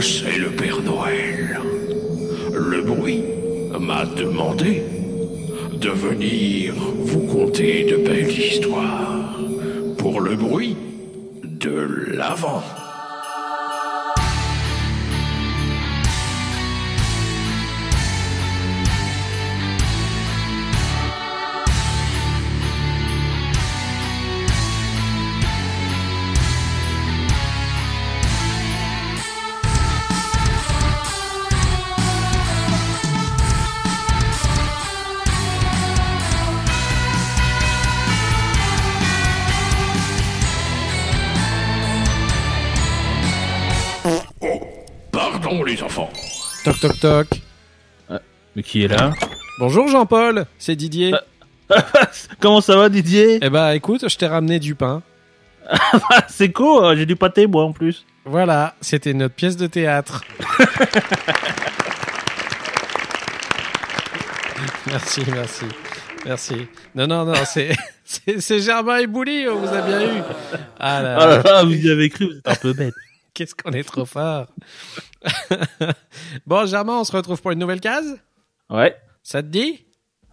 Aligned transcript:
c'est 0.00 0.38
le 0.38 0.50
Père 0.50 0.80
Noël. 0.82 1.60
Le 2.52 2.82
bruit 2.82 3.24
m'a 3.78 4.04
demandé 4.04 4.82
de 5.72 5.90
venir 5.90 6.74
vous 6.76 7.26
conter 7.26 7.84
de 7.84 7.96
belles 7.96 8.30
histoires 8.30 9.36
pour 9.98 10.20
le 10.20 10.36
bruit 10.36 10.76
de 11.42 12.14
l'avant. 12.16 12.62
Toc 46.80 46.92
toc 46.92 47.00
toc. 47.00 47.28
Mais 48.54 48.62
qui 48.62 48.84
est 48.84 48.88
là 48.88 49.12
Bonjour 49.58 49.88
Jean-Paul, 49.88 50.46
c'est 50.58 50.76
Didier. 50.76 51.12
Comment 52.40 52.60
ça 52.60 52.76
va 52.76 52.88
Didier 52.88 53.40
Eh 53.42 53.50
bah 53.50 53.74
écoute, 53.74 54.08
je 54.08 54.16
t'ai 54.16 54.28
ramené 54.28 54.60
du 54.60 54.76
pain. 54.76 55.02
C'est 56.28 56.50
cool, 56.52 56.96
j'ai 56.96 57.04
du 57.04 57.16
pâté 57.16 57.46
moi 57.46 57.64
en 57.64 57.72
plus. 57.72 58.06
Voilà, 58.24 58.74
c'était 58.80 59.12
notre 59.12 59.34
pièce 59.34 59.56
de 59.56 59.66
théâtre. 59.66 60.22
merci, 64.86 65.22
merci, 65.30 65.64
merci. 66.24 66.68
Non, 66.94 67.06
non, 67.06 67.24
non, 67.24 67.34
c'est 67.44 67.76
c'est 68.04 68.60
Germain 68.60 68.98
et 68.98 69.06
Bouli, 69.06 69.46
on 69.48 69.56
vous 69.58 69.74
a 69.74 69.82
bien 69.82 70.00
eu. 70.02 70.22
Ah 70.78 71.02
là, 71.02 71.16
Ah 71.20 71.26
là 71.26 71.42
là, 71.42 71.64
vous 71.64 71.74
y 71.74 71.90
avez 71.90 72.08
cru, 72.08 72.26
vous 72.26 72.38
êtes 72.38 72.48
un 72.48 72.54
peu 72.54 72.72
bête. 72.72 72.94
Qu'est-ce 73.34 73.54
qu'on 73.54 73.70
est 73.72 73.84
trop 73.84 74.04
fort. 74.04 74.46
bon, 76.46 76.66
Germain, 76.66 76.98
on 77.00 77.04
se 77.04 77.12
retrouve 77.12 77.40
pour 77.40 77.50
une 77.52 77.58
nouvelle 77.58 77.80
case? 77.80 78.18
Ouais. 78.70 78.96
Ça 79.22 79.42
te 79.42 79.48
dit? 79.48 79.84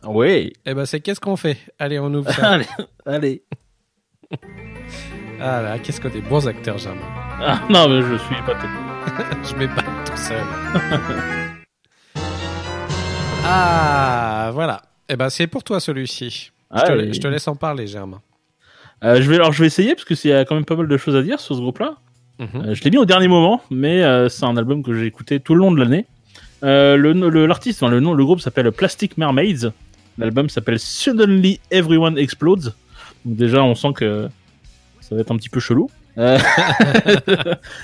Oui. 0.04 0.54
Eh 0.66 0.74
ben 0.74 0.86
c'est 0.86 1.00
qu'est-ce 1.02 1.20
qu'on 1.20 1.36
fait? 1.36 1.58
Allez, 1.80 2.00
on 2.00 2.14
ouvre 2.14 2.32
ça. 2.32 2.52
Allez, 2.54 2.66
allez. 3.06 3.44
Ah 5.40 5.62
là, 5.62 5.80
qu'est-ce 5.80 6.00
qu'on 6.00 6.10
est 6.10 6.22
bons 6.22 6.48
acteurs, 6.48 6.78
Germain. 6.78 7.02
Ah, 7.42 7.62
non, 7.70 7.90
mais 7.90 8.02
je 8.02 8.16
suis 8.24 8.36
pâté. 8.46 8.68
Je 9.50 9.56
m'éballe 9.56 9.86
tout 10.06 10.18
seul. 10.18 10.42
ah, 13.44 14.50
voilà. 14.54 14.82
Eh 15.10 15.16
ben, 15.16 15.30
c'est 15.30 15.48
pour 15.48 15.64
toi 15.64 15.80
celui-ci. 15.80 16.52
Je, 16.74 16.82
te, 16.82 16.92
Allez. 16.92 17.14
je 17.14 17.20
te 17.22 17.28
laisse 17.28 17.48
en 17.48 17.56
parler, 17.56 17.88
Germain. 17.88 18.22
Euh, 19.04 19.22
je 19.22 19.30
vais, 19.30 19.36
alors 19.36 19.52
je 19.52 19.62
vais 19.62 19.68
essayer 19.68 19.94
parce 19.94 20.06
que 20.06 20.16
c'est- 20.16 20.30
il 20.30 20.32
y 20.32 20.34
a 20.36 20.46
quand 20.46 20.56
même 20.56 20.66
pas 20.66 20.76
mal 20.76 20.88
de 20.88 20.98
choses 20.98 21.16
à 21.16 21.22
dire 21.22 21.40
sur 21.40 21.56
ce 21.56 21.62
groupe-là. 21.62 21.96
Mhm. 22.40 22.48
Euh, 22.56 22.74
je 22.76 22.84
l'ai 22.84 22.92
mis 22.92 22.98
au 22.98 23.06
dernier 23.06 23.28
moment, 23.28 23.62
mais 23.72 24.04
euh, 24.04 24.28
c'est 24.30 24.46
un 24.46 24.58
album 24.58 24.84
que 24.84 24.94
j'ai 24.94 25.06
écouté 25.06 25.40
tout 25.40 25.54
le 25.56 25.60
long 25.60 25.72
de 25.72 25.80
l'année. 25.80 26.06
Euh, 26.64 26.96
le 26.98 27.14
le- 27.14 27.46
l'artiste, 27.46 27.82
enfin, 27.84 27.92
le 27.92 28.00
nom, 28.00 28.14
le 28.14 28.24
groupe 28.26 28.40
s'appelle 28.42 28.72
Plastic 28.72 29.18
Mermaids. 29.18 29.70
L'album 30.18 30.50
s'appelle 30.50 30.80
Suddenly 30.80 31.60
Everyone 31.72 32.18
Explodes. 32.18 32.74
Donc 33.26 33.36
déjà, 33.38 33.64
on 33.64 33.76
sent 33.76 33.90
que 33.96 34.28
ça 35.02 35.16
va 35.16 35.22
être 35.22 35.32
un 35.32 35.38
petit 35.38 35.50
peu 35.50 35.60
chelou. 35.60 35.90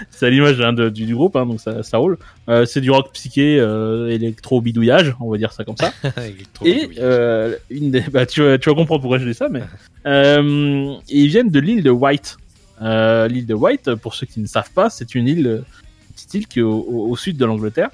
C'est 0.10 0.26
à 0.26 0.30
l'image 0.30 0.60
hein, 0.62 0.74
du, 0.74 1.06
du 1.06 1.14
groupe, 1.16 1.36
hein, 1.36 1.46
donc 1.46 1.60
ça, 1.60 1.84
ça 1.84 1.98
roule. 1.98 2.18
Euh, 2.50 2.66
c'est 2.66 2.80
du 2.82 2.90
rock 2.92 3.12
psyché, 3.14 3.58
euh, 3.60 4.08
électro 4.10 4.62
bidouillage, 4.62 5.14
on 5.20 5.30
va 5.30 5.38
dire 5.38 5.52
ça 5.52 5.64
comme 5.66 5.76
ça. 5.78 5.92
Et 6.66 6.90
euh, 7.00 7.56
une 7.70 7.92
des, 7.92 8.02
bah, 8.02 8.26
tu, 8.26 8.42
vas, 8.42 8.58
tu 8.58 8.70
vas 8.70 8.76
comprendre 8.76 9.02
pourquoi 9.02 9.18
je 9.18 9.28
dis 9.28 9.34
ça, 9.34 9.50
mais 9.50 9.62
ils 11.10 11.28
viennent 11.28 11.50
de 11.50 11.60
l'île 11.60 11.84
de 11.84 11.90
White. 11.90 12.38
Euh, 12.82 13.28
l'île 13.28 13.46
de 13.46 13.54
White, 13.54 13.96
pour 13.96 14.16
ceux 14.16 14.26
qui 14.26 14.40
ne 14.40 14.48
savent 14.48 14.72
pas, 14.72 14.90
c'est 14.90 15.14
une 15.16 15.28
île, 15.28 15.64
une 16.08 16.14
petite 16.14 16.34
île 16.34 16.48
qui 16.48 16.60
est 16.60 16.64
au, 16.64 16.80
au- 16.80 17.10
au 17.12 17.16
sud 17.16 17.38
de 17.38 17.46
l'Angleterre. 17.46 17.90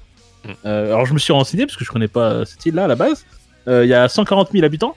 Mm. 0.46 0.50
Euh, 0.66 0.86
alors 0.94 1.06
je 1.06 1.14
me 1.14 1.20
suis 1.20 1.34
renseigné 1.34 1.66
parce 1.66 1.78
que 1.78 1.84
je 1.86 1.92
connais 1.92 2.08
pas 2.08 2.46
cette 2.46 2.66
île-là 2.66 2.86
à 2.86 2.88
la 2.88 2.96
base. 2.96 3.26
Euh, 3.68 3.84
Il 3.86 3.90
y 3.90 3.94
a 3.94 4.08
140 4.08 4.52
000 4.52 4.64
habitants. 4.66 4.96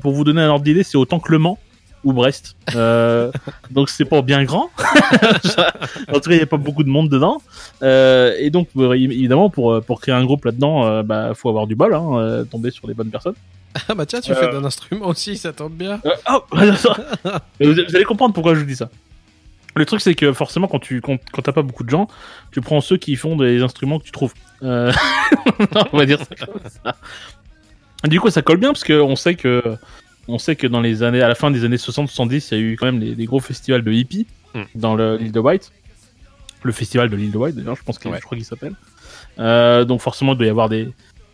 Pour 0.00 0.12
vous 0.12 0.24
donner 0.24 0.40
un 0.40 0.48
ordre 0.48 0.64
d'idée, 0.64 0.82
c'est 0.84 0.96
autant 0.96 1.18
que 1.20 1.30
Le 1.32 1.38
Mans 1.38 1.58
ou 2.02 2.12
Brest. 2.14 2.56
Donc 3.70 3.90
c'est 3.90 4.04
pas 4.06 4.22
bien 4.22 4.42
grand. 4.44 4.70
en 4.78 6.14
tout 6.14 6.20
cas, 6.30 6.30
il 6.30 6.36
n'y 6.36 6.40
a 6.42 6.46
pas 6.46 6.56
beaucoup 6.56 6.82
de 6.84 6.88
monde 6.88 7.10
dedans. 7.10 7.42
Et 7.82 8.48
donc, 8.50 8.68
évidemment, 8.74 9.50
pour, 9.50 9.82
pour 9.82 10.00
créer 10.00 10.14
un 10.14 10.24
groupe 10.24 10.44
là-dedans, 10.46 10.86
euh, 10.86 11.02
bah, 11.02 11.32
faut 11.34 11.48
avoir 11.50 11.66
du 11.66 11.74
bol, 11.74 11.92
hein, 11.94 12.44
tomber 12.50 12.70
sur 12.70 12.86
les 12.86 12.94
bonnes 12.94 13.10
personnes. 13.10 13.34
Ah 13.88 13.94
bah 13.94 14.06
tiens, 14.06 14.22
tu 14.22 14.32
Euh. 14.32 14.34
fais 14.36 14.50
d'un 14.50 14.64
instrument 14.64 15.08
aussi, 15.08 15.36
ça 15.36 15.52
tombe 15.52 15.74
bien. 15.74 16.00
Euh, 16.06 16.10
oh, 16.32 16.42
vous 17.60 17.78
allez 17.94 18.04
comprendre 18.04 18.32
pourquoi 18.32 18.54
je 18.54 18.60
vous 18.60 18.64
dis 18.66 18.76
ça. 18.76 18.88
Le 19.76 19.84
truc, 19.84 20.00
c'est 20.00 20.14
que 20.14 20.32
forcément, 20.32 20.68
quand 20.68 20.78
tu 20.78 21.00
quand, 21.00 21.18
quand 21.32 21.42
t'as 21.42 21.52
pas 21.52 21.62
beaucoup 21.62 21.84
de 21.84 21.90
gens, 21.90 22.08
tu 22.50 22.60
prends 22.60 22.80
ceux 22.80 22.96
qui 22.96 23.14
font 23.16 23.36
des 23.36 23.60
instruments 23.62 23.98
que 23.98 24.04
tu 24.04 24.10
trouves. 24.12 24.32
Euh, 24.62 24.90
on 25.92 25.96
va 25.98 26.06
dire 26.06 26.18
ça 26.18 26.46
comme 26.46 26.60
ça. 26.64 26.96
Du 28.04 28.20
coup, 28.20 28.30
ça 28.30 28.42
colle 28.42 28.56
bien 28.58 28.70
parce 28.72 28.84
qu'on 28.84 29.16
sait 29.16 29.34
que 29.34 29.76
on 30.28 30.38
sait 30.38 30.56
que 30.56 30.66
dans 30.66 30.80
les 30.80 31.02
années, 31.02 31.22
à 31.22 31.28
la 31.28 31.34
fin 31.34 31.50
des 31.50 31.64
années 31.64 31.76
60-70, 31.76 32.48
il 32.50 32.58
y 32.58 32.60
a 32.60 32.62
eu 32.64 32.76
quand 32.76 32.86
même 32.86 32.98
des, 33.14 33.24
gros 33.26 33.40
festivals 33.40 33.82
de 33.82 33.92
hippies 33.92 34.26
Mm. 34.54 34.62
dans 34.76 34.94
le- 34.94 35.16
l'île 35.18 35.32
de 35.32 35.40
White. 35.40 35.70
Le 36.62 36.72
festival 36.72 37.10
de 37.10 37.16
l'île 37.16 37.30
de 37.30 37.36
White, 37.36 37.54
d'ailleurs, 37.56 37.76
je 37.76 37.82
pense 37.82 37.98
que 37.98 38.08
Ouais. 38.08 38.16
je 38.18 38.22
crois 38.24 38.36
qu'il 38.38 38.46
s'appelle. 38.46 38.74
Euh, 39.38 39.84
donc 39.84 40.00
forcément, 40.00 40.32
il 40.32 40.38
doit 40.38 40.46
y 40.46 40.50
avoir 40.50 40.68
des 40.70 40.88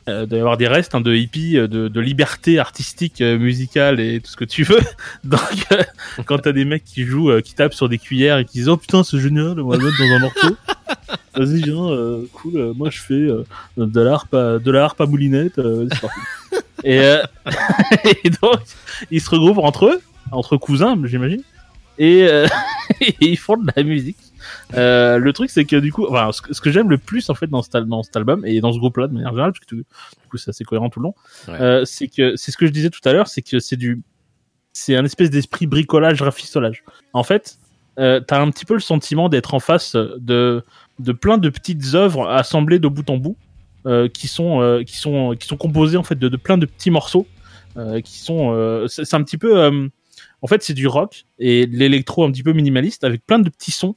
euh, 0.08 0.26
doit 0.26 0.38
y 0.38 0.40
avoir 0.40 0.56
des 0.56 0.68
restes 0.68 0.94
hein, 0.94 1.00
de 1.00 1.14
hippies, 1.14 1.56
euh, 1.56 1.68
de, 1.68 1.88
de 1.88 2.00
liberté 2.00 2.58
artistique, 2.58 3.20
euh, 3.20 3.38
musicale 3.38 4.00
et 4.00 4.20
tout 4.20 4.30
ce 4.30 4.36
que 4.36 4.44
tu 4.44 4.64
veux. 4.64 4.80
Donc, 5.24 5.40
euh, 5.72 5.82
quand 6.24 6.38
t'as 6.38 6.52
des 6.52 6.64
mecs 6.64 6.84
qui 6.84 7.04
jouent, 7.04 7.30
euh, 7.30 7.40
qui 7.40 7.54
tapent 7.54 7.74
sur 7.74 7.88
des 7.88 7.98
cuillères 7.98 8.38
et 8.38 8.44
qui 8.44 8.58
disent 8.58 8.68
oh 8.68 8.76
putain 8.76 9.04
c'est 9.04 9.18
génial, 9.18 9.60
on 9.60 9.68
va 9.68 9.76
le 9.76 9.84
mettre 9.84 9.98
dans 9.98 10.14
un 10.14 10.18
morceau. 10.18 10.56
Vas-y 11.34 11.62
viens, 11.62 12.20
cool. 12.34 12.74
moi 12.76 12.90
je 12.90 13.00
fais 13.00 13.26
de 13.78 14.00
la 14.00 14.12
harpe, 14.12 14.34
à, 14.34 14.58
de 14.58 14.70
la 14.70 14.84
harpe 14.84 15.00
à 15.00 15.06
moulinette. 15.06 15.58
vas-y, 15.58 15.88
c'est 15.90 16.00
parti. 16.00 16.20
et, 16.84 16.98
et 18.24 18.30
donc 18.30 18.60
ils 19.10 19.20
se 19.20 19.30
regroupent 19.30 19.58
entre 19.58 19.86
eux, 19.86 20.00
entre 20.30 20.58
cousins 20.58 20.98
j'imagine, 21.04 21.42
et, 21.98 22.20
et 23.00 23.14
ils 23.20 23.38
font 23.38 23.56
de 23.56 23.70
la 23.74 23.82
musique. 23.82 24.18
Euh, 24.74 25.18
le 25.18 25.32
truc 25.32 25.50
c'est 25.50 25.64
que 25.64 25.76
du 25.76 25.92
coup, 25.92 26.06
enfin, 26.08 26.30
ce 26.32 26.60
que, 26.60 26.70
j'aime 26.70 26.90
le 26.90 26.98
plus 26.98 27.28
en 27.30 27.34
fait 27.34 27.46
dans 27.48 27.62
cet, 27.62 27.74
al- 27.74 27.86
dans 27.86 28.02
cet 28.02 28.16
album 28.16 28.44
et 28.46 28.60
dans 28.60 28.72
ce 28.72 28.78
groupe-là 28.78 29.06
de 29.08 29.12
manière 29.14 29.30
générale, 29.30 29.52
parce 29.52 29.64
que 29.64 29.74
du 29.74 29.84
coup 30.30 30.36
c'est 30.38 30.50
assez 30.50 30.64
cohérent 30.64 30.88
tout 30.90 31.00
le 31.00 31.04
long, 31.04 31.14
Ouais. 31.48 31.60
euh, 31.60 31.84
c'est 31.84 32.08
que 32.08 32.36
c'est 32.36 32.50
ce 32.50 32.56
que 32.56 32.66
je 32.66 32.72
disais 32.72 32.90
tout 32.90 33.06
à 33.06 33.12
l'heure, 33.12 33.28
c'est 33.28 33.42
que 33.42 33.58
c'est 33.58 33.76
du 33.76 34.02
c'est 34.72 34.96
un 34.96 35.04
espèce 35.04 35.28
d'esprit 35.30 35.66
bricolage, 35.66 36.22
rafistolage. 36.22 36.82
En 37.12 37.22
fait, 37.24 37.58
euh, 37.98 38.20
t'as 38.20 38.40
un 38.40 38.50
petit 38.50 38.64
peu 38.64 38.72
le 38.72 38.80
sentiment 38.80 39.28
d'être 39.28 39.52
en 39.52 39.60
face 39.60 39.94
de, 39.96 40.64
de 40.98 41.12
plein 41.12 41.36
de 41.36 41.50
petites 41.50 41.94
œuvres 41.94 42.26
assemblées 42.30 42.78
de 42.78 42.88
bout 42.88 43.08
en 43.10 43.18
bout, 43.18 43.36
euh, 43.84 44.08
qui 44.08 44.28
sont 44.28 44.82
qui 44.86 44.96
sont 44.96 45.36
qui 45.38 45.46
sont 45.46 45.58
composées 45.58 45.98
en 45.98 46.02
fait 46.02 46.18
de, 46.18 46.28
de 46.28 46.36
plein 46.38 46.56
de 46.56 46.64
petits 46.66 46.90
morceaux, 46.90 47.26
qui 48.04 48.18
sont 48.18 48.86
c'est 48.88 49.12
un 49.14 49.22
petit 49.22 49.36
peu 49.38 49.70
en 50.40 50.46
fait 50.46 50.62
c'est 50.62 50.72
du 50.74 50.86
rock 50.86 51.24
et 51.38 51.66
de 51.66 51.76
l'électro 51.76 52.24
un 52.24 52.30
petit 52.32 52.42
peu 52.42 52.52
minimaliste 52.52 53.04
avec 53.04 53.26
plein 53.26 53.38
de 53.40 53.50
petits 53.50 53.72
sons. 53.72 53.94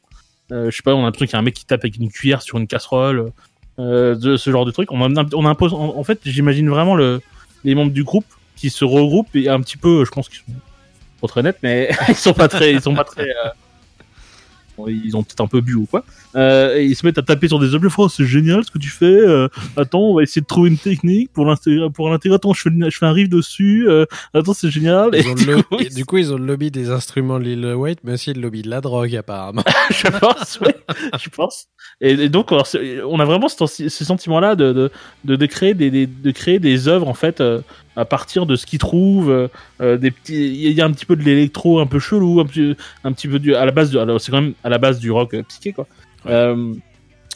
Euh, 0.51 0.69
je 0.69 0.75
sais 0.75 0.83
pas, 0.83 0.93
on 0.93 1.01
a 1.01 1.03
l'impression 1.03 1.25
qu'il 1.25 1.33
y 1.33 1.35
a 1.37 1.39
un 1.39 1.43
mec 1.43 1.53
qui 1.53 1.65
tape 1.65 1.81
avec 1.81 1.97
une 1.97 2.11
cuillère 2.11 2.41
sur 2.41 2.57
une 2.57 2.67
casserole, 2.67 3.31
euh, 3.79 4.15
de 4.15 4.37
ce 4.37 4.49
genre 4.51 4.65
de 4.65 4.71
truc. 4.71 4.91
On, 4.91 5.01
impose, 5.45 5.73
en, 5.73 6.03
fait, 6.03 6.19
j'imagine 6.23 6.69
vraiment 6.69 6.95
le, 6.95 7.21
les 7.63 7.75
membres 7.75 7.91
du 7.91 8.03
groupe 8.03 8.25
qui 8.55 8.69
se 8.69 8.85
regroupent 8.85 9.35
et 9.35 9.49
un 9.49 9.59
petit 9.61 9.77
peu, 9.77 10.05
je 10.05 10.11
pense 10.11 10.29
qu'ils 10.29 10.39
sont 10.39 10.53
pas 11.21 11.27
très 11.27 11.43
nets, 11.43 11.57
mais 11.61 11.89
ils 12.07 12.15
sont 12.15 12.33
pas 12.33 12.47
très, 12.47 12.73
ils 12.73 12.81
sont 12.81 12.95
pas 12.95 13.03
très, 13.03 13.29
euh, 13.29 13.49
ils 14.87 15.15
ont 15.15 15.23
peut-être 15.23 15.41
un 15.41 15.47
peu 15.47 15.61
bu 15.61 15.75
ou 15.75 15.85
quoi. 15.85 16.03
Euh, 16.35 16.77
et 16.77 16.85
ils 16.85 16.95
se 16.95 17.05
mettent 17.05 17.17
à 17.17 17.21
taper 17.21 17.47
sur 17.47 17.59
des 17.59 17.73
objets. 17.75 17.89
Oh, 17.97 18.09
c'est 18.09 18.25
génial 18.25 18.63
ce 18.63 18.71
que 18.71 18.77
tu 18.77 18.89
fais. 18.89 19.05
Euh, 19.05 19.47
attends, 19.77 20.01
on 20.01 20.15
va 20.15 20.23
essayer 20.23 20.41
de 20.41 20.45
trouver 20.47 20.69
une 20.69 20.77
technique 20.77 21.31
pour 21.33 21.45
l'intégrer. 21.45 21.89
Pour 21.89 22.09
l'intégrer, 22.09 22.35
attends, 22.35 22.53
je 22.53 22.61
fais, 22.61 22.69
je 22.89 22.97
fais 22.97 23.05
un 23.05 23.11
riff 23.13 23.29
dessus. 23.29 23.87
Euh, 23.87 24.05
attends, 24.33 24.53
c'est 24.53 24.69
génial. 24.69 25.15
Et 25.15 25.23
du 25.33 25.45
le- 25.45 25.61
coup, 25.63 25.77
et 25.79 25.89
du 25.89 26.05
coup, 26.05 26.17
ils 26.17 26.33
ont 26.33 26.37
le 26.37 26.45
lobby 26.45 26.71
des 26.71 26.89
instruments 26.89 27.37
l'île 27.37 27.65
White, 27.75 27.99
mais 28.03 28.13
aussi 28.13 28.33
le 28.33 28.41
lobby 28.41 28.61
de 28.63 28.69
la 28.69 28.81
drogue, 28.81 29.15
apparemment. 29.15 29.63
je 29.91 30.07
pense, 30.07 30.59
ouais, 30.59 30.75
je 31.23 31.29
pense. 31.29 31.67
Et, 32.01 32.11
et 32.11 32.29
donc, 32.29 32.51
alors, 32.51 32.67
on 33.09 33.19
a 33.19 33.25
vraiment 33.25 33.47
ce, 33.47 33.65
ce 33.65 34.03
sentiment-là 34.05 34.55
de, 34.55 34.73
de, 34.73 34.91
de, 35.23 35.35
de 35.35 35.45
créer 35.45 35.73
des, 35.73 35.89
des- 35.89 36.07
de 36.07 36.31
créer 36.31 36.59
des 36.59 36.87
œuvres 36.87 37.07
en 37.07 37.13
fait 37.13 37.39
euh, 37.41 37.61
à 37.95 38.05
partir 38.05 38.45
de 38.45 38.55
ce 38.55 38.65
qu'ils 38.65 38.79
trouvent. 38.79 39.29
euh, 39.31 39.47
euh, 39.81 39.97
des 39.97 40.11
petits, 40.11 40.47
il 40.65 40.71
y 40.71 40.81
a 40.81 40.85
un 40.85 40.91
petit 40.91 41.05
peu 41.05 41.15
de 41.15 41.23
l'électro, 41.23 41.79
un 41.79 41.87
peu 41.87 41.99
chelou, 41.99 42.39
un 42.39 42.45
petit, 42.45 42.75
un 43.03 43.11
petit 43.11 43.27
peu 43.27 43.39
du, 43.39 43.55
à 43.55 43.65
la 43.65 43.71
base. 43.71 43.91
C'est 44.19 44.31
quand 44.31 44.41
même 44.41 44.53
à 44.63 44.69
la 44.69 44.77
base 44.77 44.99
du 44.99 45.11
rock 45.11 45.33
euh, 45.33 45.43
psyché, 45.43 45.73
quoi. 45.73 45.87
Euh, 46.27 46.73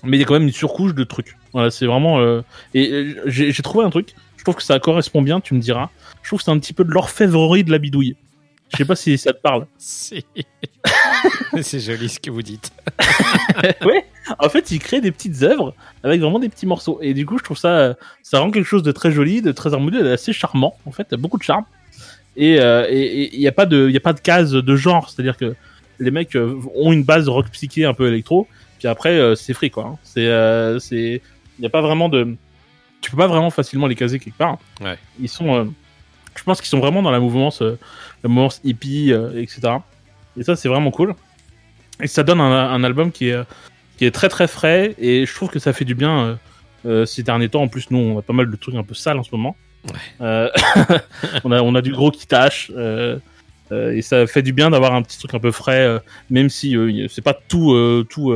mais 0.03 0.17
il 0.17 0.19
y 0.19 0.23
a 0.23 0.25
quand 0.25 0.33
même 0.33 0.43
une 0.43 0.51
surcouche 0.51 0.95
de 0.95 1.03
trucs. 1.03 1.35
Voilà, 1.53 1.71
c'est 1.71 1.85
vraiment. 1.85 2.19
euh, 2.19 2.41
et 2.73 3.15
j'ai 3.25 3.51
j'ai 3.51 3.63
trouvé 3.63 3.85
un 3.85 3.89
truc. 3.89 4.13
Je 4.37 4.43
trouve 4.43 4.55
que 4.55 4.63
ça 4.63 4.79
correspond 4.79 5.21
bien. 5.21 5.41
Tu 5.41 5.53
me 5.53 5.59
diras. 5.59 5.89
Je 6.23 6.29
trouve 6.29 6.39
que 6.39 6.45
c'est 6.45 6.51
un 6.51 6.59
petit 6.59 6.73
peu 6.73 6.83
de 6.85 6.91
l'orfèvrerie 6.91 7.63
de 7.63 7.71
la 7.71 7.77
bidouille. 7.77 8.15
Je 8.71 8.77
sais 8.77 8.85
pas 8.85 8.95
si 8.95 9.17
ça 9.17 9.33
te 9.33 9.41
parle. 9.41 9.65
Si. 9.77 10.25
c'est 11.61 11.79
joli 11.79 12.09
ce 12.09 12.19
que 12.19 12.31
vous 12.31 12.41
dites. 12.41 12.71
ouais. 13.85 14.05
en 14.37 14.49
fait, 14.49 14.71
il 14.71 14.79
crée 14.79 15.01
des 15.01 15.11
petites 15.11 15.41
œuvres 15.43 15.73
avec 16.03 16.21
vraiment 16.21 16.39
des 16.39 16.49
petits 16.49 16.65
morceaux. 16.65 16.99
Et 17.01 17.13
du 17.13 17.25
coup, 17.25 17.37
je 17.37 17.43
trouve 17.43 17.57
ça, 17.57 17.95
ça 18.23 18.39
rend 18.39 18.51
quelque 18.51 18.65
chose 18.65 18.83
de 18.83 18.91
très 18.91 19.11
joli, 19.11 19.41
de 19.41 19.51
très 19.51 19.73
harmonieux, 19.73 20.03
d'assez 20.03 20.33
charmant. 20.33 20.77
En 20.85 20.91
fait, 20.91 21.13
beaucoup 21.15 21.37
de 21.37 21.43
charme. 21.43 21.65
Et 22.37 22.55
il 22.55 23.39
n'y 23.39 23.47
a 23.47 23.51
pas 23.51 23.65
de, 23.65 23.89
il 23.89 23.97
a 23.97 23.99
pas 23.99 24.13
de 24.13 24.21
case 24.21 24.51
de 24.51 24.75
genre. 24.75 25.09
C'est-à-dire 25.09 25.35
que 25.35 25.55
les 25.99 26.11
mecs 26.11 26.37
ont 26.75 26.93
une 26.93 27.03
base 27.03 27.27
rock 27.27 27.49
psyché 27.51 27.83
un 27.85 27.93
peu 27.93 28.07
électro, 28.07 28.47
puis 28.77 28.87
après 28.87 29.35
c'est 29.35 29.53
free 29.53 29.69
quoi. 29.69 29.85
Hein. 29.85 29.97
C'est, 30.03 30.79
c'est, 30.79 31.21
il 31.57 31.61
n'y 31.61 31.65
a 31.65 31.69
pas 31.69 31.81
vraiment 31.81 32.07
de, 32.07 32.37
tu 33.01 33.11
peux 33.11 33.17
pas 33.17 33.27
vraiment 33.27 33.49
facilement 33.49 33.87
les 33.87 33.95
caser 33.95 34.19
quelque 34.19 34.37
part. 34.37 34.57
Ouais. 34.81 34.97
Ils 35.19 35.27
sont, 35.29 35.73
je 36.35 36.43
pense 36.43 36.59
qu'ils 36.59 36.69
sont 36.69 36.79
vraiment 36.79 37.01
dans 37.01 37.11
la 37.11 37.19
mouvance, 37.19 37.61
la 37.61 38.29
mouvance 38.29 38.61
hippie, 38.63 39.11
etc. 39.35 39.77
Et 40.37 40.43
ça, 40.43 40.55
c'est 40.55 40.69
vraiment 40.69 40.91
cool. 40.91 41.15
Et 42.01 42.07
ça 42.07 42.23
donne 42.23 42.39
un, 42.39 42.71
un 42.71 42.83
album 42.83 43.11
qui 43.11 43.29
est 43.29 43.43
qui 43.99 44.05
est 44.05 44.11
très 44.11 44.29
très 44.29 44.47
frais 44.47 44.95
et 44.97 45.25
je 45.25 45.35
trouve 45.35 45.49
que 45.49 45.59
ça 45.59 45.73
fait 45.73 45.83
du 45.83 45.93
bien 45.93 46.19
euh, 46.21 46.35
euh, 46.85 47.05
ces 47.05 47.21
derniers 47.21 47.49
temps. 47.49 47.61
En 47.61 47.67
plus, 47.67 47.91
nous, 47.91 47.97
on 47.97 48.17
a 48.17 48.21
pas 48.21 48.31
mal 48.31 48.49
de 48.49 48.55
trucs 48.55 48.75
un 48.75 48.83
peu 48.83 48.93
sales 48.93 49.19
en 49.19 49.23
ce 49.23 49.31
moment. 49.33 49.57
Euh, 50.21 50.49
on, 51.43 51.51
a, 51.51 51.61
on 51.61 51.75
a 51.75 51.81
du 51.81 51.91
gros 51.91 52.09
qui 52.09 52.25
tâche 52.25 52.71
et 53.71 54.01
ça 54.01 54.25
fait 54.25 54.41
du 54.41 54.53
bien 54.53 54.69
d'avoir 54.69 54.95
un 54.95 55.01
petit 55.01 55.19
truc 55.19 55.33
un 55.33 55.39
peu 55.39 55.51
frais, 55.51 56.01
même 56.29 56.49
si 56.49 56.75
c'est 57.09 57.21
pas 57.21 57.33
tout, 57.33 58.05
tout 58.09 58.33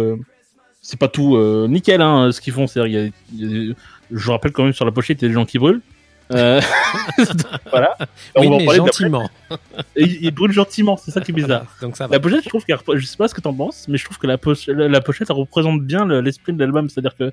c'est 0.82 1.00
pas 1.00 1.08
tout 1.08 1.38
nickel 1.68 2.02
hein, 2.02 2.32
ce 2.32 2.42
qu'ils 2.42 2.54
font. 2.54 2.68
C'est, 2.68 2.82
je 4.12 4.32
rappelle 4.32 4.52
quand 4.52 4.66
même 4.66 4.74
sur 4.74 4.86
la 4.86 4.92
pochette, 4.92 5.22
il 5.22 5.26
y 5.26 5.26
a 5.26 5.30
des 5.30 5.34
gens 5.34 5.46
qui 5.46 5.60
brûlent. 5.60 5.82
Euh... 6.32 6.62
voilà. 7.72 7.98
Oui, 8.36 8.50
mais 8.50 8.76
gentiment. 8.76 9.30
il, 9.96 10.32
brûle 10.32 10.52
gentiment, 10.52 10.98
c'est 10.98 11.12
ça 11.12 11.22
qui 11.22 11.32
est 11.32 11.34
bizarre. 11.34 11.66
Donc 11.82 11.98
ça 11.98 12.08
La 12.10 12.20
pochette, 12.20 12.44
je 12.44 12.50
trouve 12.50 12.64
qu'elle, 12.66 12.78
je 12.96 13.06
sais 13.06 13.18
pas 13.18 13.28
ce 13.28 13.34
que 13.34 13.42
t'en 13.42 13.54
penses, 13.54 13.88
mais 13.88 13.98
je 13.98 14.06
trouve 14.06 14.18
que 14.18 14.28
la, 14.28 14.38
la 14.88 15.02
pochette, 15.02 15.30
elle 15.30 15.36
représente 15.36 15.82
bien 15.82 16.06
l'esprit 16.22 16.54
de 16.54 16.60
l'album, 16.60 16.90
c'est-à-dire 16.90 17.16
que. 17.16 17.24
Euh... 17.26 17.32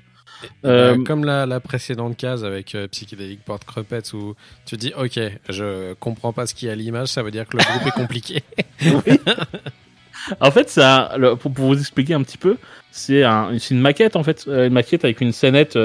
Euh, 0.65 1.03
comme 1.03 1.23
la, 1.23 1.45
la, 1.45 1.59
précédente 1.59 2.17
case 2.17 2.43
avec 2.43 2.73
euh, 2.73 2.87
Psychedelic 2.87 3.43
Port 3.43 3.59
Crumpets 3.59 4.13
où 4.13 4.35
tu 4.65 4.75
dis, 4.75 4.91
ok, 4.97 5.19
je 5.49 5.93
comprends 5.93 6.33
pas 6.33 6.47
ce 6.47 6.55
qu'il 6.55 6.67
y 6.67 6.69
a 6.69 6.73
à 6.73 6.75
l'image, 6.75 7.09
ça 7.09 7.21
veut 7.21 7.31
dire 7.31 7.47
que 7.47 7.57
le 7.57 7.63
groupe 7.63 7.87
est 7.87 7.91
compliqué. 7.99 8.43
oui. 8.81 9.19
En 10.39 10.51
fait, 10.51 10.69
ça, 10.69 11.15
pour, 11.39 11.51
pour, 11.51 11.65
vous 11.65 11.79
expliquer 11.79 12.13
un 12.13 12.21
petit 12.21 12.37
peu, 12.37 12.57
c'est 12.91 13.23
un, 13.23 13.51
une 13.71 13.79
maquette 13.79 14.15
en 14.15 14.23
fait, 14.23 14.45
une 14.47 14.73
maquette 14.73 15.03
avec 15.03 15.21
une 15.21 15.31
scénette 15.31 15.77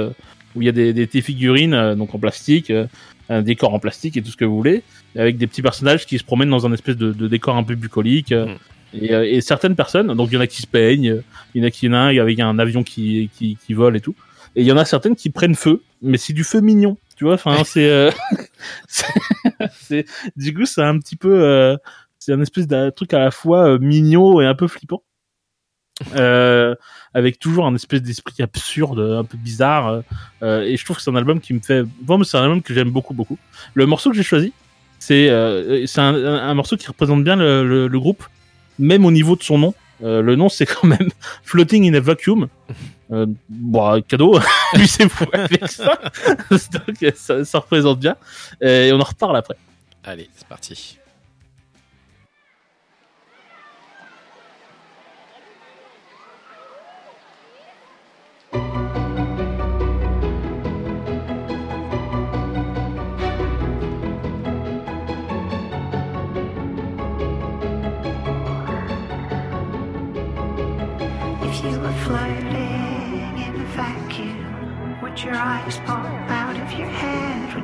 où 0.56 0.62
il 0.62 0.64
y 0.64 0.68
a 0.68 0.72
des, 0.72 0.92
des, 0.92 1.20
figurines 1.20 1.74
euh, 1.74 1.94
donc 1.94 2.14
en 2.14 2.18
plastique, 2.18 2.70
euh, 2.70 2.86
un 3.28 3.42
décor 3.42 3.74
en 3.74 3.78
plastique 3.78 4.16
et 4.16 4.22
tout 4.22 4.30
ce 4.30 4.36
que 4.36 4.44
vous 4.44 4.56
voulez, 4.56 4.82
avec 5.16 5.36
des 5.36 5.46
petits 5.46 5.62
personnages 5.62 6.06
qui 6.06 6.18
se 6.18 6.24
promènent 6.24 6.50
dans 6.50 6.66
un 6.66 6.72
espèce 6.72 6.96
de, 6.96 7.12
de 7.12 7.28
décor 7.28 7.56
un 7.56 7.62
peu 7.62 7.74
bucolique. 7.74 8.32
Euh, 8.32 8.46
mm. 8.46 8.58
Et, 8.94 9.36
et, 9.36 9.40
certaines 9.42 9.76
personnes, 9.76 10.14
donc 10.14 10.30
il 10.30 10.34
y 10.34 10.38
en 10.38 10.40
a 10.40 10.46
qui 10.46 10.62
se 10.62 10.66
peignent, 10.66 11.22
il 11.54 11.60
y 11.60 11.64
en 11.64 11.68
a 11.68 11.70
qui 11.70 11.86
y 11.86 11.88
en 11.90 11.92
a 11.92 12.20
avec 12.20 12.40
un 12.40 12.58
avion 12.58 12.82
qui, 12.82 13.28
qui, 13.36 13.56
qui 13.56 13.74
vole 13.74 13.96
et 13.96 14.00
tout. 14.00 14.14
Et 14.54 14.62
il 14.62 14.66
y 14.66 14.72
en 14.72 14.78
a 14.78 14.86
certaines 14.86 15.16
qui 15.16 15.28
prennent 15.28 15.54
feu, 15.54 15.82
mais 16.00 16.16
c'est 16.16 16.32
du 16.32 16.44
feu 16.44 16.60
mignon, 16.60 16.96
tu 17.16 17.24
vois. 17.24 17.34
Enfin, 17.34 17.56
c'est, 17.66 18.10
c'est, 18.88 20.06
du 20.36 20.54
coup, 20.54 20.64
c'est 20.64 20.82
un 20.82 20.98
petit 20.98 21.16
peu, 21.16 21.76
c'est 22.18 22.32
un 22.32 22.40
espèce 22.40 22.66
de 22.66 22.88
truc 22.90 23.12
à 23.12 23.18
la 23.18 23.30
fois 23.30 23.78
mignon 23.78 24.40
et 24.40 24.46
un 24.46 24.54
peu 24.54 24.66
flippant. 24.66 25.02
Euh, 26.14 26.74
avec 27.16 27.38
toujours 27.38 27.66
un 27.66 27.74
espèce 27.74 28.02
d'esprit 28.02 28.42
absurde, 28.42 29.00
un 29.00 29.24
peu 29.24 29.38
bizarre. 29.38 30.02
Euh, 30.42 30.60
et 30.60 30.76
je 30.76 30.84
trouve 30.84 30.98
que 30.98 31.02
c'est 31.02 31.10
un 31.10 31.16
album 31.16 31.40
qui 31.40 31.54
me 31.54 31.60
fait. 31.60 31.82
Bon, 32.02 32.22
c'est 32.24 32.36
un 32.36 32.42
album 32.42 32.60
que 32.60 32.74
j'aime 32.74 32.90
beaucoup, 32.90 33.14
beaucoup. 33.14 33.38
Le 33.72 33.86
morceau 33.86 34.10
que 34.10 34.16
j'ai 34.16 34.22
choisi, 34.22 34.52
c'est 34.98 35.30
euh, 35.30 35.86
un, 35.96 36.54
morceau 36.54 36.76
qui 36.76 36.86
représente 36.86 37.24
bien 37.24 37.36
le, 37.36 37.88
groupe, 37.98 38.22
même 38.78 39.06
au 39.06 39.10
niveau 39.10 39.34
de 39.34 39.42
son 39.42 39.56
nom. 39.56 39.74
Euh, 40.04 40.20
le 40.20 40.36
nom, 40.36 40.50
c'est 40.50 40.66
quand 40.66 40.86
même 40.86 41.08
Floating 41.42 41.90
in 41.90 41.94
a 41.94 42.00
Vacuum. 42.00 42.48
Bon, 43.48 44.02
cadeau, 44.02 44.38
lui 44.74 44.86
c'est 44.86 45.08
fou 45.08 45.24
avec 45.32 45.68
ça. 45.68 45.98
Donc. 46.50 47.14
Ça 47.16 47.58
représente 47.58 47.98
bien. 47.98 48.16
Et 48.60 48.90
on 48.92 49.00
en 49.00 49.04
reparle 49.04 49.38
après. 49.38 49.56
Allez, 50.04 50.28
c'est 50.36 50.46
parti. 50.46 50.98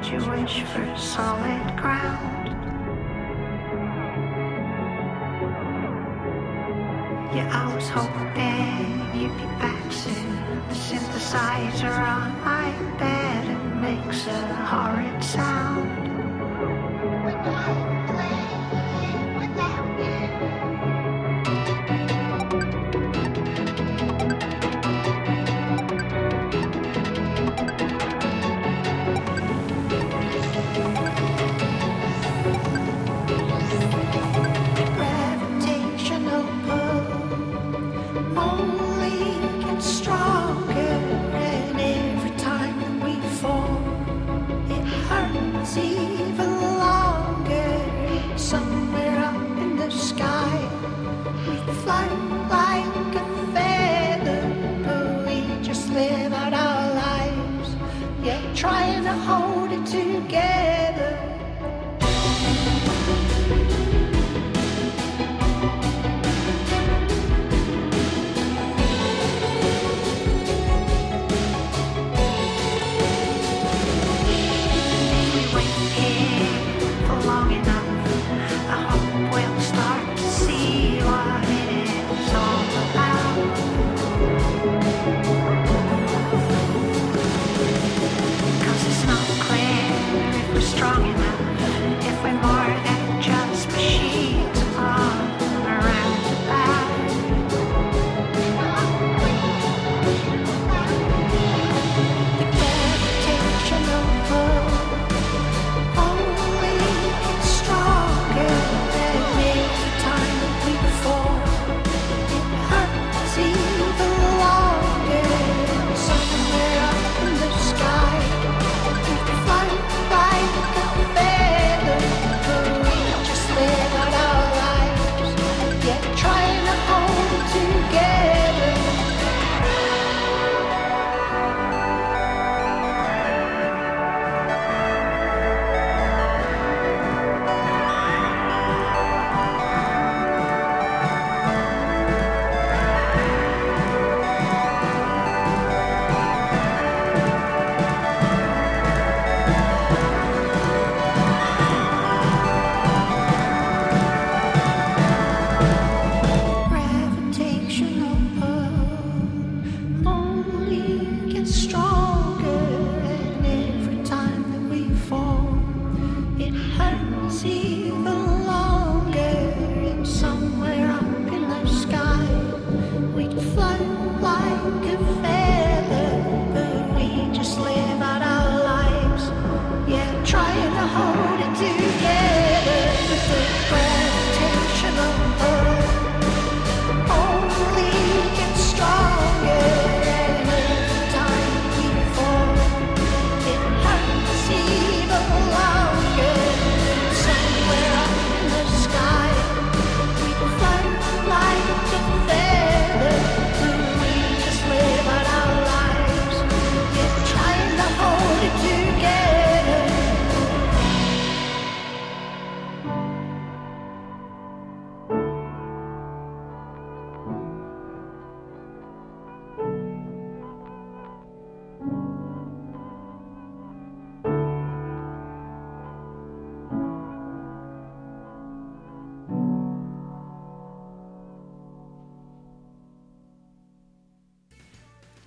Would 0.02 0.10
you 0.10 0.30
wish 0.30 0.62
for 0.62 0.96
solid 0.96 1.76
ground? 1.76 2.48
Yeah, 7.32 7.48
I 7.52 7.72
was 7.72 7.88
hoping 7.88 9.20
you'd 9.20 9.36
be 9.36 9.44
back 9.62 9.92
soon. 9.92 10.34
The 10.66 10.74
synthesizer 10.74 11.96
on 11.96 12.32
my 12.40 12.72
bed 12.98 13.46
it 13.46 13.64
makes 13.76 14.26
a 14.26 14.54
horrid 14.66 15.22
sound. 15.22 16.02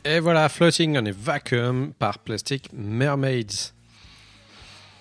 Et 0.06 0.20
voilà, 0.20 0.50
Floating 0.50 0.98
on 0.98 1.06
a 1.06 1.12
Vacuum 1.12 1.92
par 1.98 2.20
Plastic 2.20 2.70
Mermaids. 2.74 3.74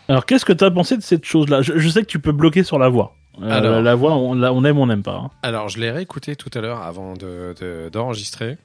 Alors, 0.08 0.24
qu'est-ce 0.26 0.44
que 0.44 0.52
tu 0.52 0.64
as 0.64 0.70
pensé 0.70 0.96
de 0.96 1.02
cette 1.02 1.24
chose-là? 1.24 1.62
Je, 1.62 1.78
je 1.78 1.88
sais 1.88 2.00
que 2.02 2.06
tu 2.06 2.18
peux 2.18 2.32
bloquer 2.32 2.62
sur 2.62 2.78
la 2.78 2.88
voix. 2.88 3.14
Euh, 3.42 3.50
Alors. 3.50 3.82
la 3.82 3.94
voix, 3.94 4.14
on, 4.14 4.34
la- 4.34 4.52
on 4.52 4.64
aime, 4.64 4.78
on 4.78 4.86
n'aime 4.86 5.02
pas. 5.02 5.16
hein. 5.16 5.30
Alors, 5.42 5.68
je 5.68 5.78
l'ai 5.78 5.90
réécouté 5.90 6.36
tout 6.36 6.50
à 6.54 6.60
l'heure 6.60 6.82
avant 6.82 7.14
de- 7.14 7.54
de- 7.60 7.88
d'enregistrer. 7.92 8.56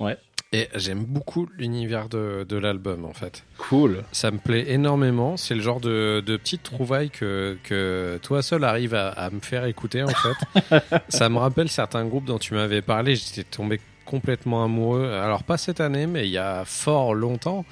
Ouais. 0.00 0.16
Et 0.52 0.68
j'aime 0.74 1.04
beaucoup 1.04 1.48
l'univers 1.56 2.08
de, 2.08 2.44
de 2.48 2.56
l'album, 2.56 3.04
en 3.04 3.12
fait. 3.12 3.44
Cool. 3.56 4.02
Ça 4.10 4.30
me 4.32 4.38
plaît 4.38 4.64
énormément. 4.72 5.36
C'est 5.36 5.54
le 5.54 5.60
genre 5.60 5.80
de, 5.80 6.20
de 6.26 6.36
petite 6.36 6.64
trouvaille 6.64 7.08
que, 7.10 7.56
que 7.62 8.18
toi 8.22 8.42
seul 8.42 8.64
arrive 8.64 8.94
à, 8.94 9.10
à 9.10 9.30
me 9.30 9.38
faire 9.40 9.64
écouter, 9.66 10.02
en 10.02 10.08
fait. 10.08 10.82
ça 11.08 11.28
me 11.28 11.38
rappelle 11.38 11.68
certains 11.68 12.04
groupes 12.04 12.24
dont 12.24 12.38
tu 12.38 12.54
m'avais 12.54 12.82
parlé. 12.82 13.14
J'étais 13.14 13.44
tombé 13.44 13.80
complètement 14.10 14.64
amoureux. 14.64 15.06
Alors, 15.10 15.44
pas 15.44 15.56
cette 15.56 15.80
année, 15.80 16.06
mais 16.06 16.26
il 16.26 16.30
y 16.32 16.38
a 16.38 16.64
fort 16.64 17.14
longtemps. 17.14 17.64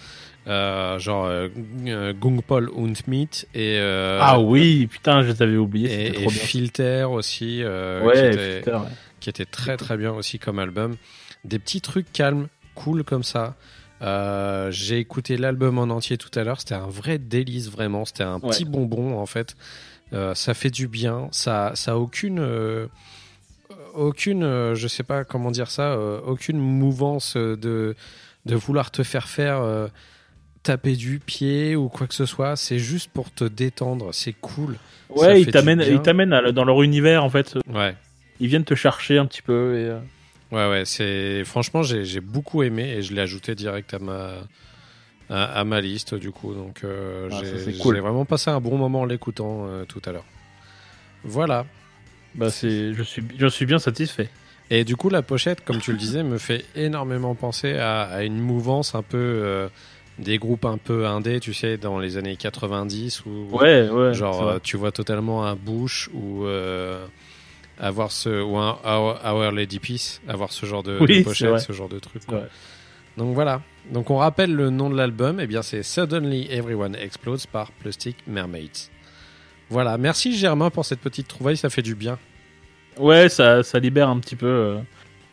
Euh, 0.46 0.98
genre 0.98 1.26
euh, 1.26 1.48
euh, 1.86 2.14
Gungpol 2.14 2.70
und 2.70 2.94
Meat 3.06 3.46
et, 3.54 3.76
euh, 3.78 4.18
ah 4.22 4.40
oui, 4.40 4.86
putain, 4.86 5.20
je 5.22 5.32
t'avais 5.32 5.58
oublié. 5.58 5.90
et, 5.90 6.06
et 6.08 6.20
bien. 6.20 6.30
Filter 6.30 7.04
aussi. 7.10 7.62
euh, 7.62 8.00
qui 8.00 8.06
ouais, 8.06 8.28
était- 8.32 8.54
Filter, 8.62 8.70
ouais. 8.76 8.88
qui 9.20 9.28
était 9.28 9.44
très 9.44 9.76
très 9.76 9.96
bien 9.98 10.12
aussi 10.12 10.38
comme 10.38 10.58
album. 10.58 10.96
Des 11.44 11.58
petits 11.58 11.82
trucs 11.82 12.10
calmes, 12.14 12.46
cool 12.74 13.04
comme 13.04 13.24
ça. 13.24 13.56
Euh, 14.00 14.70
J'ai 14.70 14.98
écouté 14.98 15.36
l'album 15.36 15.78
en 15.78 15.90
entier 15.94 16.16
tout 16.16 16.30
à 16.38 16.44
l'heure. 16.44 16.60
C'était 16.60 16.76
un 16.76 16.88
vrai 16.88 17.18
délice 17.18 17.68
vraiment. 17.68 18.06
C'était 18.06 18.22
un 18.24 18.38
Ouais. 18.40 18.48
petit 18.50 18.64
bonbon 18.64 19.18
en 19.18 19.26
fait. 19.26 19.54
Euh, 20.14 20.34
ça 20.34 20.54
fait 20.54 20.70
du 20.70 20.88
bien. 20.88 21.28
Ça, 21.32 21.72
ça 21.74 21.92
a 21.92 21.96
aucune, 21.96 22.38
euh, 22.40 22.86
aucune, 23.94 24.42
euh, 24.42 24.74
je 24.74 24.88
sais 24.88 25.02
pas 25.02 25.24
comment 25.24 25.50
dire 25.50 25.70
ça, 25.70 25.92
euh, 25.92 26.20
aucune 26.26 26.58
mouvance 26.58 27.36
euh, 27.36 27.56
de 27.56 27.94
de 28.46 28.54
vouloir 28.54 28.90
te 28.90 29.02
faire 29.02 29.28
faire 29.28 29.62
taper 30.62 30.96
du 30.96 31.18
pied 31.18 31.76
ou 31.76 31.88
quoi 31.88 32.06
que 32.06 32.14
ce 32.14 32.24
soit. 32.24 32.56
C'est 32.56 32.78
juste 32.78 33.10
pour 33.10 33.30
te 33.30 33.44
détendre. 33.44 34.14
C'est 34.14 34.32
cool. 34.32 34.76
Ouais, 35.10 35.42
ils 35.42 35.50
t'amènent, 35.50 35.84
ils 35.86 36.00
t'amènent 36.00 36.50
dans 36.52 36.64
leur 36.64 36.82
univers 36.82 37.24
en 37.24 37.28
fait. 37.30 37.58
Ouais. 37.68 37.94
Ils 38.40 38.48
viennent 38.48 38.64
te 38.64 38.74
chercher 38.74 39.18
un 39.18 39.26
petit 39.26 39.42
peu. 39.42 39.78
Et, 39.78 39.96
Ouais, 40.50 40.66
ouais, 40.70 40.84
c'est 40.86 41.44
franchement 41.44 41.82
j'ai 41.82 42.06
j'ai 42.06 42.20
beaucoup 42.22 42.62
aimé 42.62 42.84
et 42.96 43.02
je 43.02 43.12
l'ai 43.12 43.20
ajouté 43.20 43.54
direct 43.54 43.92
à 43.92 43.98
ma 43.98 44.30
à, 45.28 45.44
à 45.60 45.64
ma 45.64 45.82
liste 45.82 46.14
du 46.14 46.30
coup 46.30 46.54
donc 46.54 46.84
euh, 46.84 47.28
Ah, 47.30 47.40
j'ai 47.42 47.74
cool. 47.78 47.96
j'ai 47.96 48.00
vraiment 48.00 48.24
passé 48.24 48.48
un 48.50 48.58
bon 48.60 48.78
moment 48.78 49.02
en 49.02 49.04
l'écoutant 49.04 49.66
euh, 49.68 49.84
tout 49.84 50.00
à 50.06 50.12
l'heure. 50.12 50.24
Voilà. 51.22 51.66
Bah 52.38 52.50
c'est, 52.50 52.94
je 52.94 53.02
suis, 53.02 53.22
je 53.38 53.46
suis 53.46 53.66
bien 53.66 53.78
satisfait. 53.78 54.30
Et 54.70 54.84
du 54.84 54.96
coup 54.96 55.10
la 55.10 55.22
pochette 55.22 55.64
comme 55.64 55.80
tu 55.80 55.92
le 55.92 55.98
disais 55.98 56.22
me 56.22 56.38
fait 56.38 56.64
énormément 56.74 57.34
penser 57.34 57.74
à, 57.76 58.02
à 58.04 58.22
une 58.22 58.38
mouvance 58.38 58.94
un 58.94 59.02
peu 59.02 59.16
euh, 59.18 59.68
des 60.18 60.38
groupes 60.38 60.64
un 60.64 60.78
peu 60.78 61.06
indés, 61.06 61.40
tu 61.40 61.52
sais 61.54 61.76
dans 61.76 61.98
les 61.98 62.16
années 62.16 62.36
90 62.36 63.24
ou 63.26 63.48
Ouais, 63.52 63.88
ouais. 63.88 64.14
genre 64.14 64.46
euh, 64.46 64.58
tu 64.62 64.76
vois 64.76 64.92
totalement 64.92 65.44
un 65.46 65.54
Bush 65.56 66.08
ou 66.14 66.44
euh, 66.44 67.04
avoir 67.78 68.10
ce 68.12 68.42
ou 68.42 68.56
un 68.56 68.78
Our, 68.84 69.52
Lady 69.52 69.78
Peace, 69.78 70.20
avoir 70.28 70.52
ce 70.52 70.66
genre 70.66 70.82
de, 70.82 70.98
Oui, 71.00 71.06
de 71.06 71.12
c'est 71.14 71.22
pochette, 71.24 71.58
ce 71.60 71.72
genre 71.72 71.88
de 71.88 71.98
truc. 71.98 72.24
Quoi. 72.26 72.42
Donc 73.16 73.34
voilà. 73.34 73.62
Donc 73.92 74.10
on 74.10 74.16
rappelle 74.16 74.54
le 74.54 74.70
nom 74.70 74.90
de 74.90 74.96
l'album, 74.96 75.40
et 75.40 75.46
bien 75.46 75.62
c'est 75.62 75.82
Suddenly 75.82 76.48
Everyone 76.50 76.94
Explodes 76.94 77.46
par 77.50 77.72
Plastic 77.72 78.16
Mermaids. 78.26 78.90
Voilà, 79.70 79.98
merci 79.98 80.36
Germain 80.36 80.70
pour 80.70 80.84
cette 80.84 81.00
petite 81.00 81.28
trouvaille, 81.28 81.56
ça 81.56 81.68
fait 81.70 81.82
du 81.82 81.94
bien. 81.94 82.18
Ouais, 82.98 83.28
ça, 83.28 83.62
ça 83.62 83.78
libère 83.78 84.08
un 84.08 84.18
petit 84.18 84.36
peu. 84.36 84.46
euh. 84.46 84.78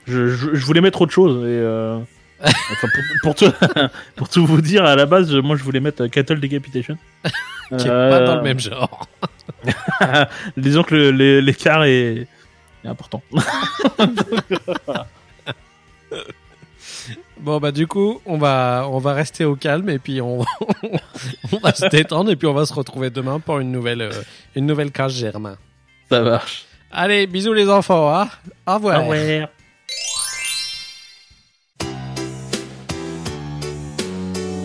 Je, 0.08 0.28
je, 0.30 0.54
je 0.54 0.66
voulais 0.66 0.82
mettre 0.82 1.02
autre 1.02 1.14
chose. 1.14 1.38
Et, 1.46 1.48
euh, 1.50 1.98
enfin, 2.44 2.88
pour, 2.94 3.04
pour, 3.24 3.36
tout, 3.36 3.52
pour 4.16 4.30
tout 4.30 4.46
vous 4.46 4.62
dire, 4.62 4.86
à 4.86 4.96
la 4.96 5.06
base, 5.06 5.34
moi 5.34 5.56
je 5.56 5.64
voulais 5.64 5.80
mettre 5.80 6.04
euh, 6.04 6.08
Cattle 6.10 6.40
Decapitation. 6.40 6.98
Qui 7.80 7.88
est 7.88 7.90
pas 7.90 8.20
dans 8.26 8.36
le 8.36 8.42
même 8.44 8.60
genre. 8.60 9.08
Disons 10.56 10.84
que 10.84 10.94
l'écart 11.40 11.84
est, 11.86 12.28
est 12.84 12.88
important. 12.88 13.24
Bon 17.46 17.60
bah 17.60 17.72
du 17.72 17.86
coup, 17.86 18.20
on 18.26 18.40
va 18.40 18.88
on 18.90 18.98
va 18.98 19.14
rester 19.14 19.46
au 19.46 19.56
calme 19.56 19.88
et 19.90 20.00
puis 20.00 20.20
on, 20.20 20.40
on 21.52 21.58
va 21.62 21.76
se 21.76 21.86
détendre 21.90 22.32
et 22.32 22.36
puis 22.36 22.48
on 22.48 22.56
va 22.56 22.66
se 22.66 22.74
retrouver 22.74 23.12
demain 23.12 23.40
pour 23.40 23.60
une 23.60 23.72
nouvelle 23.72 24.02
euh, 24.02 24.24
une 24.56 24.66
nouvelle 24.66 24.92
case 24.92 25.14
Germain. 25.14 25.56
Ça 26.10 26.22
marche. 26.22 26.66
Allez, 26.92 27.28
bisous 27.28 27.54
les 27.54 27.70
enfants, 27.70 28.12
hein 28.12 28.30
Au 28.66 28.74
revoir. 28.74 29.00
Au 29.00 29.10
revoir. 29.12 29.50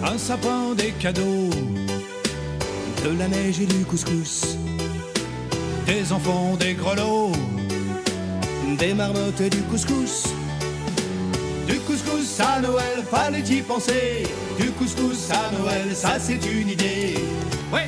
Un 0.03 0.17
sapin, 0.17 0.75
des 0.75 0.93
cadeaux, 0.93 1.51
de 3.05 3.19
la 3.19 3.29
neige 3.29 3.61
et 3.61 3.67
du 3.67 3.85
couscous, 3.85 4.57
des 5.85 6.11
enfants, 6.15 6.57
des 6.57 6.73
grelots, 6.73 7.33
des 8.79 8.95
marmottes 8.95 9.43
et 9.43 9.51
du 9.51 9.61
couscous. 9.65 10.40
Du 11.71 11.79
couscous 11.81 12.41
à 12.41 12.61
Noël, 12.61 13.05
fallait 13.09 13.45
y 13.49 13.63
penser. 13.63 14.25
Du 14.59 14.73
couscous 14.73 15.31
à 15.31 15.57
Noël, 15.57 15.95
ça 15.95 16.19
c'est 16.19 16.45
une 16.45 16.69
idée. 16.69 17.15
Ouais. 17.73 17.87